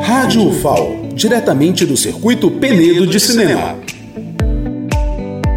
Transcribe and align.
Rádio 0.00 0.48
UFAO, 0.48 1.08
diretamente 1.14 1.84
do 1.84 1.96
circuito 1.96 2.50
Penedo 2.50 3.06
de 3.06 3.20
Cinema. 3.20 3.76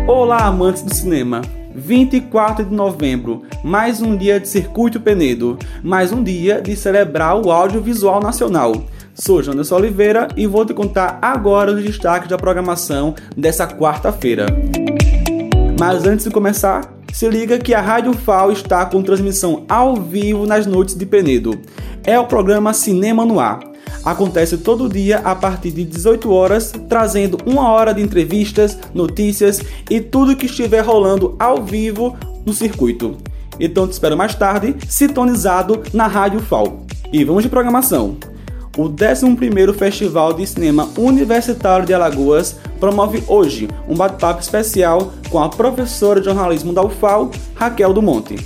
Olá, 0.06 0.46
amantes 0.46 0.82
do 0.82 0.94
cinema. 0.94 1.42
24 1.74 2.66
de 2.66 2.76
novembro, 2.76 3.44
mais 3.64 4.02
um 4.02 4.18
dia 4.18 4.42
de 4.42 4.50
Circuito 4.50 5.00
Penedo, 5.00 5.58
mais 5.82 6.12
um 6.12 6.22
dia 6.22 6.62
de 6.62 6.76
celebrar 6.76 7.38
o 7.38 7.50
audiovisual 7.50 8.20
nacional. 8.20 8.74
Sou 9.14 9.42
Janderson 9.42 9.78
Oliveira 9.78 10.28
e 10.36 10.46
vou 10.46 10.66
te 10.66 10.74
contar 10.74 11.18
agora 11.22 11.72
os 11.72 11.82
destaques 11.82 12.28
da 12.28 12.38
programação 12.38 13.16
dessa 13.38 13.66
quarta-feira. 13.66 14.48
Mas 15.80 16.06
antes 16.06 16.26
de 16.26 16.32
começar, 16.32 16.99
se 17.12 17.28
liga 17.30 17.60
que 17.60 17.74
a 17.74 17.82
Rádio 17.82 18.14
FAO 18.14 18.52
está 18.52 18.86
com 18.86 19.02
transmissão 19.02 19.66
ao 19.68 19.96
vivo 19.96 20.46
nas 20.46 20.66
noites 20.66 20.96
de 20.96 21.06
Penedo. 21.06 21.60
É 22.04 22.20
o 22.20 22.26
programa 22.26 22.74
Cinema 22.74 23.26
no 23.26 23.40
Ar 23.40 23.70
acontece 24.04 24.58
todo 24.58 24.90
dia 24.90 25.20
a 25.20 25.36
partir 25.36 25.72
de 25.72 25.84
18 25.84 26.32
horas, 26.32 26.72
trazendo 26.88 27.38
uma 27.46 27.70
hora 27.70 27.94
de 27.94 28.02
entrevistas, 28.02 28.78
notícias 28.94 29.62
e 29.90 30.00
tudo 30.00 30.36
que 30.36 30.46
estiver 30.46 30.82
rolando 30.82 31.36
ao 31.40 31.64
vivo 31.64 32.18
no 32.46 32.54
circuito. 32.54 33.18
Então 33.60 33.88
te 33.88 33.92
espero 33.92 34.18
mais 34.18 34.36
tarde, 34.36 34.76
sintonizado 34.88 35.84
na 35.94 36.08
Rádio 36.08 36.40
FAO. 36.40 36.86
E 37.12 37.24
vamos 37.24 37.44
de 37.44 37.50
programação. 37.50 38.18
O 38.78 38.88
11º 38.88 39.74
Festival 39.74 40.34
de 40.34 40.46
Cinema 40.46 40.88
Universitário 40.98 41.86
de 41.86 41.94
Alagoas 41.94 42.56
promove 42.80 43.24
hoje 43.28 43.68
um 43.88 43.96
bate-papo 43.96 44.42
especial 44.42 45.12
com 45.30 45.40
a 45.40 45.50
professora 45.50 46.20
de 46.20 46.26
jornalismo 46.26 46.72
da 46.72 46.84
UFAL, 46.84 47.32
Raquel 47.56 47.94
do 47.94 48.02
Monte. 48.02 48.38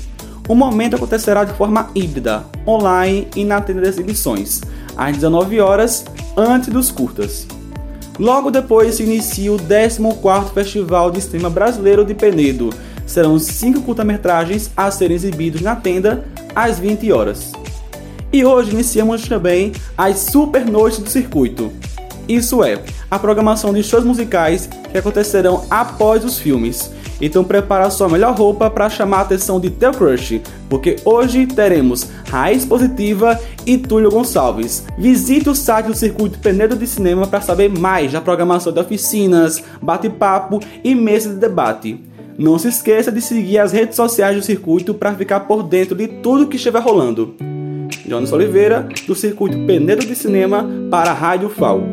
O 0.48 0.55
momento 0.55 0.96
acontecerá 0.96 1.44
de 1.44 1.54
forma 1.54 1.90
híbrida, 1.94 2.46
online 2.66 3.27
e 3.36 3.46
na 3.46 3.62
tenda 3.62 3.82
de 3.82 3.88
exibições 3.88 4.62
às 4.98 5.16
19 5.16 5.59
horas, 5.59 6.05
antes 6.35 6.70
dos 6.70 6.91
curtas. 6.91 7.48
Logo 8.20 8.52
depois 8.52 8.96
se 8.96 9.04
inicia 9.04 9.52
o 9.52 9.58
14º 9.58 10.54
Festival 10.54 11.12
de 11.12 11.21
Cinema 11.21 11.49
Brasileiro 11.49 12.05
de 12.05 12.13
Penedo. 12.13 12.70
Serão 13.05 13.37
cinco 13.40 13.82
curta-metragens 13.82 14.71
a 14.77 14.90
serem 14.90 15.15
exibidos 15.15 15.62
na 15.62 15.76
tenda 15.76 16.24
às 16.55 16.80
20 16.80 17.12
horas. 17.12 17.52
E 18.34 18.43
hoje 18.43 18.71
iniciamos 18.71 19.27
também 19.27 19.71
as 19.95 20.20
Super 20.20 20.65
Noites 20.65 20.99
do 20.99 21.09
Circuito. 21.09 21.71
Isso 22.27 22.63
é, 22.63 22.81
a 23.12 23.20
programação 23.20 23.73
de 23.73 23.84
shows 23.84 24.03
musicais 24.03 24.67
que 24.91 24.98
acontecerão 24.98 25.65
após 25.70 26.25
os 26.25 26.40
filmes 26.40 26.91
então 27.21 27.43
prepara 27.43 27.90
sua 27.90 28.09
melhor 28.09 28.35
roupa 28.35 28.70
para 28.70 28.90
chamar 28.90 29.20
a 29.20 29.21
atenção 29.21 29.57
de 29.57 29.70
teu 29.70 29.91
crush, 29.91 30.41
porque 30.70 30.98
hoje 31.05 31.45
teremos 31.48 32.09
Raiz 32.29 32.65
Positiva 32.65 33.40
e 33.65 33.77
Túlio 33.77 34.12
Gonçalves. 34.12 34.85
Visite 34.97 35.49
o 35.49 35.55
site 35.55 35.85
do 35.85 35.95
Circuito 35.95 36.40
Penedo 36.40 36.75
de 36.75 36.85
Cinema 36.85 37.25
para 37.25 37.40
saber 37.40 37.70
mais 37.70 38.12
da 38.12 38.20
programação 38.20 38.73
de 38.73 38.79
oficinas, 38.81 39.63
bate-papo 39.81 40.59
e 40.84 40.93
mesa 40.93 41.29
de 41.29 41.35
debate. 41.35 42.03
Não 42.37 42.59
se 42.59 42.68
esqueça 42.68 43.09
de 43.09 43.21
seguir 43.21 43.59
as 43.59 43.71
redes 43.71 43.95
sociais 43.95 44.35
do 44.35 44.43
circuito 44.43 44.93
para 44.93 45.15
ficar 45.15 45.41
por 45.41 45.63
dentro 45.63 45.95
de 45.95 46.07
tudo 46.07 46.47
que 46.47 46.57
estiver 46.57 46.81
rolando. 46.81 47.52
Jonas 48.05 48.32
Oliveira, 48.32 48.87
do 49.07 49.15
Circuito 49.15 49.65
Penedo 49.65 50.05
de 50.05 50.15
Cinema, 50.15 50.68
para 50.90 51.12
a 51.12 51.13
Rádio 51.13 51.49
FAO. 51.49 51.93